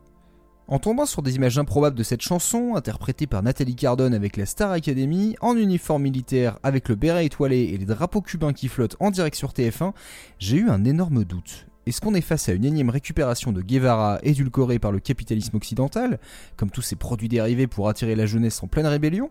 En 0.67 0.77
tombant 0.77 1.07
sur 1.07 1.23
des 1.23 1.37
images 1.37 1.57
improbables 1.57 1.97
de 1.97 2.03
cette 2.03 2.21
chanson, 2.21 2.75
interprétée 2.75 3.25
par 3.25 3.41
Nathalie 3.41 3.75
Cardone 3.75 4.13
avec 4.13 4.37
la 4.37 4.45
Star 4.45 4.69
Academy, 4.71 5.35
en 5.41 5.57
uniforme 5.57 6.03
militaire 6.03 6.59
avec 6.61 6.87
le 6.87 6.95
béret 6.95 7.25
étoilé 7.25 7.71
et 7.73 7.77
les 7.77 7.85
drapeaux 7.85 8.21
cubains 8.21 8.53
qui 8.53 8.67
flottent 8.67 8.97
en 8.99 9.09
direct 9.09 9.35
sur 9.35 9.53
TF1, 9.53 9.93
j'ai 10.37 10.57
eu 10.57 10.69
un 10.69 10.83
énorme 10.85 11.23
doute. 11.23 11.65
Est-ce 11.85 12.01
qu'on 12.01 12.15
est 12.15 12.21
face 12.21 12.49
à 12.49 12.53
une 12.53 12.65
énième 12.65 12.89
récupération 12.89 13.51
de 13.51 13.61
Guevara 13.61 14.17
édulcorée 14.23 14.79
par 14.79 14.91
le 14.91 14.99
capitalisme 14.99 15.55
occidental, 15.55 16.19
comme 16.57 16.71
tous 16.71 16.81
ces 16.81 16.95
produits 16.95 17.29
dérivés 17.29 17.67
pour 17.67 17.89
attirer 17.89 18.15
la 18.15 18.25
jeunesse 18.25 18.63
en 18.63 18.67
pleine 18.67 18.87
rébellion? 18.87 19.29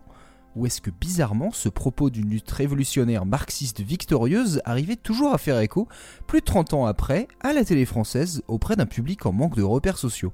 Ou 0.55 0.65
est-ce 0.65 0.79
que 0.79 0.89
bizarrement 0.89 1.51
ce 1.51 1.67
propos 1.67 2.09
d'une 2.09 2.29
lutte 2.29 2.49
révolutionnaire 2.49 3.25
marxiste 3.25 3.81
victorieuse 3.81 4.61
arrivait 4.63 4.95
toujours 4.95 5.33
à 5.33 5.37
faire 5.37 5.59
écho, 5.59 5.89
plus 6.27 6.39
de 6.39 6.45
30 6.45 6.73
ans 6.73 6.85
après, 6.85 7.27
à 7.41 7.51
la 7.51 7.65
télé 7.65 7.83
française, 7.83 8.41
auprès 8.47 8.77
d'un 8.77 8.85
public 8.85 9.25
en 9.25 9.33
manque 9.33 9.57
de 9.57 9.63
repères 9.63 9.97
sociaux? 9.97 10.31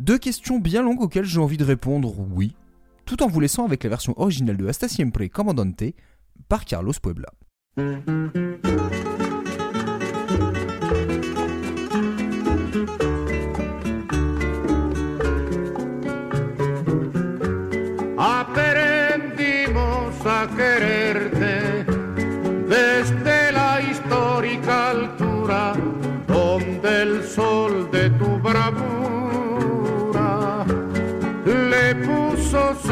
Deux 0.00 0.16
questions 0.16 0.58
bien 0.58 0.82
longues 0.82 1.02
auxquelles 1.02 1.26
j'ai 1.26 1.38
envie 1.38 1.58
de 1.58 1.64
répondre 1.64 2.14
oui, 2.34 2.56
tout 3.04 3.22
en 3.22 3.26
vous 3.26 3.40
laissant 3.40 3.66
avec 3.66 3.84
la 3.84 3.90
version 3.90 4.18
originale 4.18 4.56
de 4.56 4.66
Hasta 4.66 4.88
Siempre 4.88 5.26
Comandante 5.26 5.84
par 6.48 6.64
Carlos 6.64 6.94
Puebla. 7.02 7.28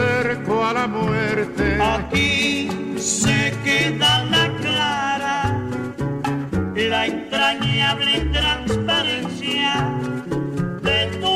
Cerco 0.00 0.64
a 0.64 0.72
la 0.72 0.86
muerte. 0.86 1.78
Aquí 1.80 2.68
se 2.96 3.52
queda 3.64 4.24
la 4.24 4.46
clara, 4.62 5.38
la 6.74 7.06
entrañable 7.06 8.14
transparencia 8.36 9.72
de 10.88 10.98
tu 11.20 11.29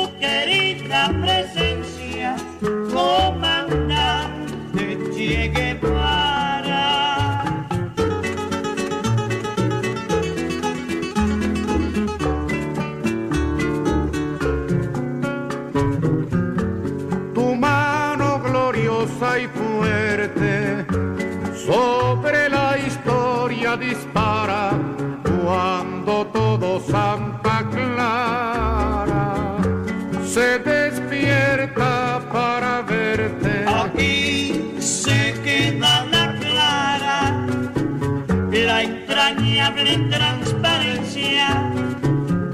entrañable 39.54 39.96
transparencia 40.10 41.70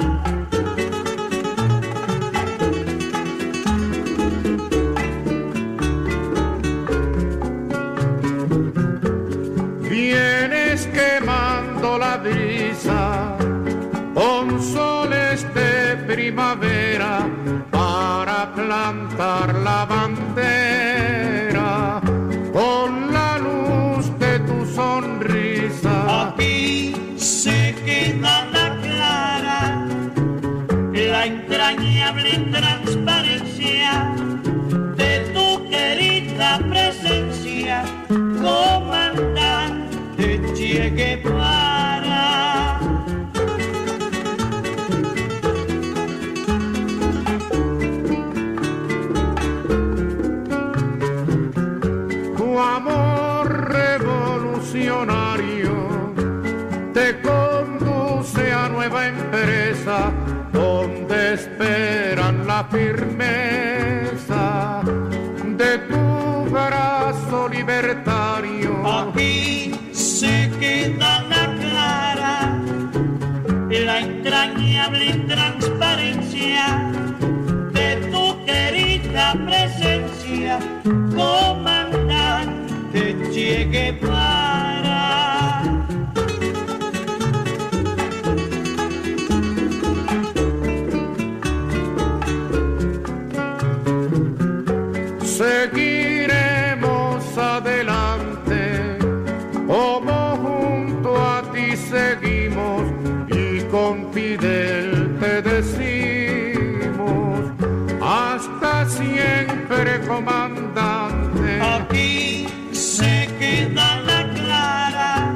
Vienes 9.81 10.87
quemando 10.87 11.97
la 11.99 12.17
brisa 12.17 13.37
con 14.15 14.61
soles 14.61 15.45
de 15.53 15.95
primavera 16.07 17.29
plantar 18.65 19.53
la 19.63 19.85
bandera 19.85 21.71
con 22.51 23.13
la 23.13 23.37
luz 23.37 24.03
de 24.17 24.39
tu 24.39 24.65
sonrisa. 24.65 25.93
Aquí 26.27 26.93
se 27.15 27.75
queda 27.85 28.45
la 28.55 28.67
clara, 28.83 29.59
la 30.93 31.25
entrañable 31.25 32.31
transparencia 32.57 33.91
de 35.01 35.11
tu 35.33 35.47
querida 35.69 36.59
presencia, 36.71 37.83
comandante 38.41 39.85
Che 40.55 41.21
la 62.55 62.63
firmeza 62.71 64.45
de 65.61 65.71
tu 65.89 66.03
brazo 66.55 67.49
libertario. 67.49 68.71
Aquí 68.99 69.73
se 69.91 70.49
queda 70.61 71.11
la 71.33 71.45
clara, 71.61 72.37
la 73.87 73.95
entrañable 73.99 75.07
transparencia 75.33 76.65
de 77.77 77.89
tu 78.11 78.25
querida 78.45 79.25
presencia, 79.47 80.53
comandante 81.13 83.01
Che 83.33 83.51
Guevara. 83.69 84.24
Comandante. 110.07 111.61
Aquí 111.61 112.47
se 112.71 113.27
queda 113.39 114.01
la 114.01 114.21
clara, 114.33 115.33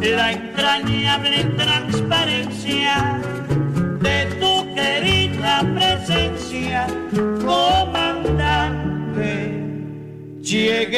la 0.00 0.32
entrañable 0.32 1.44
transparencia 1.56 3.20
de 4.00 4.26
tu 4.40 4.74
querida 4.74 5.62
presencia, 5.74 6.86
comandante 7.44 8.10
Che 10.50 10.88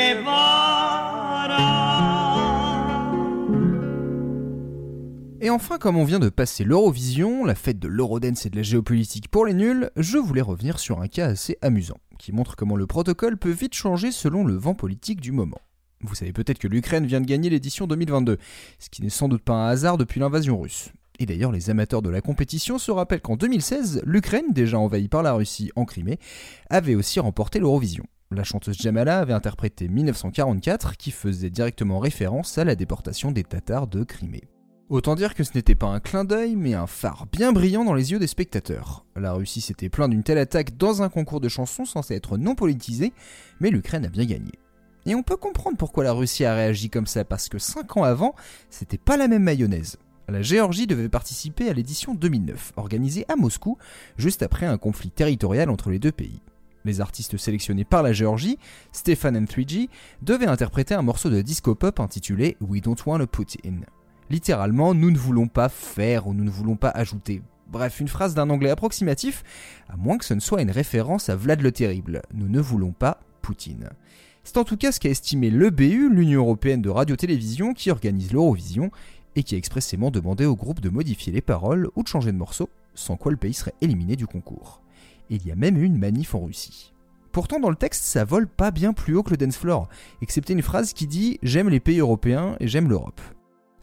Et 5.45 5.51
enfin, 5.51 5.77
comme 5.77 5.97
on 5.97 6.05
vient 6.05 6.21
de 6.21 6.29
passer 6.29 6.63
l'Eurovision, 6.63 7.45
la 7.45 7.57
fête 7.57 7.81
de 7.81 7.89
l'Eurodance 7.89 8.47
et 8.47 8.49
de 8.49 8.55
la 8.55 8.63
géopolitique 8.63 9.27
pour 9.27 9.45
les 9.45 9.55
nuls, 9.55 9.91
je 9.97 10.17
voulais 10.17 10.41
revenir 10.41 10.79
sur 10.79 11.01
un 11.01 11.09
cas 11.09 11.27
assez 11.27 11.59
amusant, 11.63 11.99
qui 12.17 12.31
montre 12.31 12.55
comment 12.55 12.77
le 12.77 12.87
protocole 12.87 13.37
peut 13.37 13.51
vite 13.51 13.75
changer 13.75 14.13
selon 14.13 14.45
le 14.45 14.55
vent 14.55 14.75
politique 14.75 15.21
du 15.21 15.33
moment. 15.33 15.61
Vous 16.03 16.15
savez 16.15 16.33
peut-être 16.33 16.61
que 16.61 16.69
l'Ukraine 16.69 17.07
vient 17.07 17.21
de 17.21 17.27
gagner 17.27 17.51
l'édition 17.51 17.89
2022, 17.89 18.39
ce 18.79 18.89
qui 18.89 19.03
n'est 19.03 19.09
sans 19.09 19.29
doute 19.29 19.43
pas 19.43 19.55
un 19.55 19.67
hasard 19.67 19.99
depuis 19.99 20.21
l'invasion 20.21 20.61
russe. 20.61 20.93
Et 21.19 21.27
d'ailleurs, 21.27 21.51
les 21.51 21.71
amateurs 21.71 22.03
de 22.03 22.11
la 22.11 22.21
compétition 22.21 22.79
se 22.79 22.93
rappellent 22.93 23.21
qu'en 23.21 23.37
2016, 23.37 24.03
l'Ukraine, 24.05 24.53
déjà 24.53 24.79
envahie 24.79 25.09
par 25.09 25.25
la 25.25 25.33
Russie 25.33 25.73
en 25.75 25.87
Crimée, 25.87 26.21
avait 26.71 26.95
aussi 26.95 27.19
remporté 27.19 27.59
l'Eurovision. 27.59 28.05
La 28.31 28.45
chanteuse 28.45 28.79
Jamala 28.79 29.19
avait 29.19 29.33
interprété 29.33 29.89
1944, 29.89 30.97
qui 30.97 31.11
faisait 31.11 31.51
directement 31.51 31.99
référence 31.99 32.59
à 32.59 32.65
la 32.65 32.77
déportation 32.77 33.33
des 33.33 33.43
Tatars 33.43 33.89
de 33.89 34.05
Crimée. 34.05 34.45
Autant 34.89 35.15
dire 35.15 35.35
que 35.35 35.45
ce 35.45 35.53
n'était 35.55 35.75
pas 35.75 35.87
un 35.87 36.01
clin 36.01 36.25
d'œil, 36.25 36.55
mais 36.55 36.75
un 36.75 36.87
phare 36.87 37.27
bien 37.33 37.53
brillant 37.53 37.85
dans 37.85 37.95
les 37.95 38.13
yeux 38.13 38.19
des 38.19 38.27
spectateurs. 38.27 39.07
La 39.17 39.33
Russie 39.33 39.63
s'était 39.63 39.89
plaint 39.89 40.11
d'une 40.11 40.23
telle 40.23 40.39
attaque 40.39 40.77
dans 40.77 41.03
un 41.03 41.09
concours 41.09 41.41
de 41.41 41.49
chansons 41.49 41.87
censé 41.87 42.15
être 42.15 42.37
non 42.37 42.55
politisé, 42.55 43.13
mais 43.61 43.71
l'Ukraine 43.71 44.05
a 44.05 44.11
bien 44.11 44.27
gagné. 44.27 44.53
Et 45.07 45.15
on 45.15 45.23
peut 45.23 45.37
comprendre 45.37 45.79
pourquoi 45.79 46.05
la 46.05 46.13
Russie 46.13 46.45
a 46.45 46.55
réagi 46.55 46.91
comme 46.91 47.07
ça, 47.07 47.25
parce 47.25 47.49
que 47.49 47.59
5 47.59 47.97
ans 47.97 48.05
avant, 48.05 48.35
c'était 48.71 48.99
pas 48.99 49.17
la 49.17 49.29
même 49.29 49.43
mayonnaise. 49.43 49.99
La 50.29 50.43
Géorgie 50.43 50.87
devait 50.87 51.09
participer 51.09 51.69
à 51.69 51.73
l'édition 51.73 52.15
2009, 52.15 52.73
organisée 52.77 53.25
à 53.29 53.37
Moscou, 53.37 53.79
juste 54.17 54.43
après 54.43 54.67
un 54.67 54.79
conflit 54.79 55.11
territorial 55.11 55.71
entre 55.71 55.91
les 55.91 55.99
deux 55.99 56.13
pays. 56.13 56.41
Les 56.85 57.01
artistes 57.01 57.37
sélectionnés 57.37 57.85
par 57.85 58.03
la 58.03 58.13
Géorgie, 58.13 58.59
Stefan 58.93 59.37
and 59.37 59.45
3G, 59.45 59.89
devaient 60.21 60.47
interpréter 60.47 60.95
un 60.95 61.03
morceau 61.03 61.31
de 61.31 61.41
disco 61.41 61.75
pop 61.75 61.99
intitulé 62.01 62.57
We 62.61 62.83
Don't 62.83 62.97
Wanna 63.07 63.27
Put 63.27 63.57
In. 63.65 63.81
Littéralement, 64.33 64.95
nous 64.95 65.11
ne 65.11 65.19
voulons 65.19 65.47
pas 65.47 65.69
faire 65.69 66.27
ou 66.27 66.33
nous 66.33 66.43
ne 66.43 66.49
voulons 66.49 66.77
pas 66.77 66.89
ajouter. 66.89 67.43
Bref, 67.71 68.01
une 68.01 68.09
phrase 68.09 68.35
d'un 68.35 68.49
anglais 68.49 68.71
approximatif, 68.71 69.45
à 69.91 69.97
moins 69.99 70.17
que 70.17 70.25
ce 70.25 70.33
ne 70.33 70.41
soit 70.41 70.63
une 70.63 70.71
référence 70.71 71.29
à 71.29 71.37
Vlad 71.37 71.61
le 71.61 71.71
Terrible. 71.71 72.23
Nous 72.33 72.49
ne 72.49 72.59
voulons 72.59 72.93
pas 72.93 73.21
Poutine. 73.43 73.91
C'est 74.43 74.57
en 74.57 74.65
tout 74.65 74.79
cas 74.79 74.91
ce 74.91 75.01
qu'a 75.01 75.11
estimé 75.11 75.51
l'EBU, 75.51 76.09
l'Union 76.09 76.41
Européenne 76.41 76.81
de 76.81 76.89
Radio-Télévision, 76.89 77.75
qui 77.75 77.91
organise 77.91 78.33
l'Eurovision, 78.33 78.91
et 79.37 79.43
qui 79.43 79.55
a 79.55 79.59
expressément 79.59 80.11
demandé 80.11 80.47
au 80.47 80.57
groupe 80.57 80.81
de 80.81 80.89
modifier 80.89 81.31
les 81.31 81.43
paroles 81.43 81.91
ou 81.95 82.03
de 82.03 82.09
changer 82.09 82.33
de 82.33 82.39
morceau, 82.39 82.71
sans 82.95 83.19
quoi 83.19 83.33
le 83.33 83.37
pays 83.37 83.53
serait 83.53 83.75
éliminé 83.83 84.17
du 84.17 84.27
concours. 84.27 84.81
Il 85.29 85.47
y 85.47 85.53
a 85.53 85.57
même 85.57 85.77
eu 85.77 85.85
une 85.85 85.99
manif 85.99 86.35
en 86.35 86.47
Russie. 86.47 86.95
Pourtant, 87.33 87.61
dans 87.61 87.69
le 87.69 87.77
texte, 87.77 88.05
ça 88.05 88.25
vole 88.25 88.47
pas 88.47 88.71
bien 88.71 88.95
plus 88.95 89.15
haut 89.15 89.23
que 89.23 89.33
le 89.33 89.37
dance 89.37 89.59
floor, 89.59 89.91
excepté 90.23 90.55
une 90.55 90.63
phrase 90.63 90.95
qui 90.95 91.07
dit 91.07 91.39
J'aime 91.43 91.69
les 91.69 91.81
pays 91.81 91.99
européens 91.99 92.57
et 92.61 92.67
j'aime 92.67 92.89
l'Europe. 92.89 93.21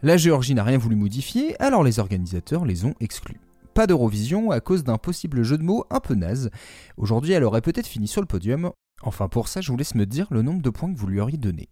La 0.02 0.16
Géorgie 0.16 0.56
n'a 0.56 0.64
rien 0.64 0.78
voulu 0.78 0.96
modifier, 0.96 1.62
alors 1.62 1.84
les 1.84 2.00
organisateurs 2.00 2.64
les 2.64 2.86
ont 2.86 2.94
exclus. 3.02 3.42
Pas 3.74 3.86
d'Eurovision 3.86 4.50
à 4.50 4.62
cause 4.62 4.86
d'un 4.86 4.98
possible 4.98 5.44
jeu 5.44 5.58
de 5.58 5.64
mots 5.64 5.84
un 5.90 6.00
peu 6.00 6.16
naze. 6.16 6.52
Aujourd'hui, 6.96 7.34
elle 7.34 7.44
aurait 7.44 7.60
peut-être 7.60 7.86
fini 7.86 8.08
sur 8.08 8.22
le 8.22 8.28
podium. 8.28 8.72
Enfin, 9.02 9.28
pour 9.28 9.50
ça, 9.50 9.60
je 9.60 9.70
vous 9.70 9.78
laisse 9.78 9.96
me 9.96 10.06
dire 10.06 10.28
le 10.32 10.42
nombre 10.42 10.62
de 10.62 10.70
points 10.70 10.94
que 10.94 10.98
vous 10.98 11.08
lui 11.08 11.20
auriez 11.20 11.38
donné. 11.38 11.68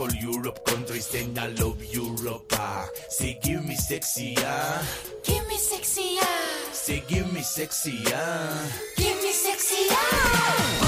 All 0.00 0.10
Europe 0.12 0.64
countries 0.64 1.12
and 1.14 1.38
I 1.38 1.48
love 1.48 1.82
Europe. 1.92 2.52
Ah. 2.52 2.88
Say 3.08 3.38
give 3.42 3.64
me 3.64 3.74
sexy, 3.74 4.34
ah. 4.38 4.82
Give 5.24 5.46
me 5.48 5.56
sexy, 5.56 6.18
ah. 6.20 6.72
Say 6.72 7.02
give 7.08 7.32
me 7.32 7.42
sexy, 7.42 8.02
ah. 8.08 8.70
Give 8.96 9.16
me 9.22 9.32
sexy, 9.32 9.86
ah. 9.90 10.87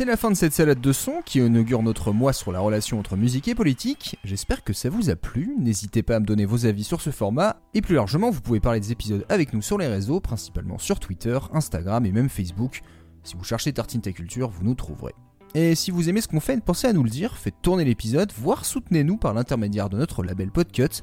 C'est 0.00 0.06
la 0.06 0.16
fin 0.16 0.30
de 0.30 0.34
cette 0.34 0.54
salade 0.54 0.80
de 0.80 0.92
sons 0.94 1.20
qui 1.26 1.40
inaugure 1.40 1.82
notre 1.82 2.10
mois 2.10 2.32
sur 2.32 2.52
la 2.52 2.60
relation 2.60 2.98
entre 2.98 3.18
musique 3.18 3.48
et 3.48 3.54
politique. 3.54 4.16
J'espère 4.24 4.64
que 4.64 4.72
ça 4.72 4.88
vous 4.88 5.10
a 5.10 5.14
plu. 5.14 5.54
N'hésitez 5.58 6.02
pas 6.02 6.16
à 6.16 6.20
me 6.20 6.24
donner 6.24 6.46
vos 6.46 6.64
avis 6.64 6.84
sur 6.84 7.02
ce 7.02 7.10
format. 7.10 7.60
Et 7.74 7.82
plus 7.82 7.96
largement, 7.96 8.30
vous 8.30 8.40
pouvez 8.40 8.60
parler 8.60 8.80
des 8.80 8.92
épisodes 8.92 9.26
avec 9.28 9.52
nous 9.52 9.60
sur 9.60 9.76
les 9.76 9.88
réseaux, 9.88 10.18
principalement 10.18 10.78
sur 10.78 11.00
Twitter, 11.00 11.38
Instagram 11.52 12.06
et 12.06 12.12
même 12.12 12.30
Facebook. 12.30 12.80
Si 13.24 13.36
vous 13.36 13.44
cherchez 13.44 13.74
Tartine 13.74 14.00
Ta 14.00 14.12
Culture, 14.12 14.48
vous 14.48 14.64
nous 14.64 14.74
trouverez. 14.74 15.12
Et 15.54 15.74
si 15.74 15.90
vous 15.90 16.08
aimez 16.08 16.22
ce 16.22 16.28
qu'on 16.28 16.40
fait, 16.40 16.64
pensez 16.64 16.86
à 16.86 16.94
nous 16.94 17.04
le 17.04 17.10
dire, 17.10 17.36
faites 17.36 17.60
tourner 17.60 17.84
l'épisode, 17.84 18.32
voire 18.34 18.64
soutenez-nous 18.64 19.18
par 19.18 19.34
l'intermédiaire 19.34 19.90
de 19.90 19.98
notre 19.98 20.22
label 20.22 20.50
Podcut. 20.50 21.02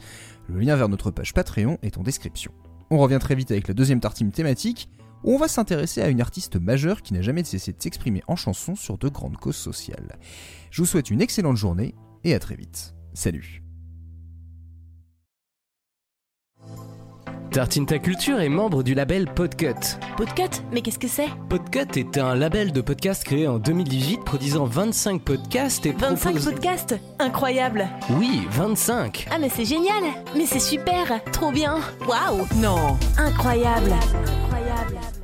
Le 0.49 0.59
lien 0.59 0.75
vers 0.75 0.89
notre 0.89 1.11
page 1.11 1.35
Patreon 1.35 1.77
est 1.83 1.99
en 1.99 2.01
description. 2.01 2.51
On 2.89 2.97
revient 2.97 3.19
très 3.21 3.35
vite 3.35 3.51
avec 3.51 3.67
la 3.67 3.75
deuxième 3.75 3.99
tartine 3.99 4.31
thématique, 4.31 4.89
où 5.23 5.33
on 5.33 5.37
va 5.37 5.47
s'intéresser 5.47 6.01
à 6.01 6.09
une 6.09 6.21
artiste 6.21 6.55
majeure 6.57 7.01
qui 7.01 7.13
n'a 7.13 7.21
jamais 7.21 7.43
cessé 7.43 7.71
de 7.73 7.81
s'exprimer 7.81 8.23
en 8.27 8.35
chanson 8.35 8.75
sur 8.75 8.97
de 8.97 9.09
grandes 9.09 9.37
causes 9.37 9.55
sociales. 9.55 10.17
Je 10.71 10.81
vous 10.81 10.85
souhaite 10.87 11.09
une 11.09 11.21
excellente 11.21 11.57
journée 11.57 11.95
et 12.23 12.33
à 12.33 12.39
très 12.39 12.55
vite. 12.55 12.93
Salut. 13.13 13.63
Tartine 17.51 17.85
Ta 17.87 17.97
Culture 17.97 18.39
est 18.39 18.49
membre 18.49 18.83
du 18.83 18.93
label 18.93 19.25
Podcut. 19.33 19.73
Podcut 20.17 20.61
Mais 20.71 20.81
qu'est-ce 20.81 20.99
que 20.99 21.07
c'est? 21.07 21.29
Podcut 21.49 21.97
est 21.97 22.17
un 22.17 22.35
label 22.35 22.71
de 22.71 22.81
podcasts 22.81 23.23
créé 23.23 23.47
en 23.47 23.57
2018 23.57 24.19
produisant 24.25 24.65
25 24.65 25.21
podcasts 25.23 25.85
et 25.87 25.93
25 25.93 26.31
propose- 26.35 26.45
podcasts? 26.51 26.95
Incroyable! 27.19 27.87
Oui, 28.11 28.41
25 28.51 29.27
Ah 29.31 29.39
mais 29.39 29.49
c'est 29.49 29.65
génial! 29.65 30.03
Mais 30.35 30.45
c'est 30.45 30.59
super! 30.59 31.23
Trop 31.31 31.51
bien! 31.51 31.79
Waouh! 32.07 32.45
Non. 32.57 32.97
Incroyable 33.17 33.91
Incroyable 34.77 34.93
Incroyable 34.93 35.16